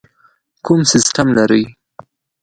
کوم 0.65 0.79
سیسټم 0.91 1.27
لرئ؟ 1.37 1.63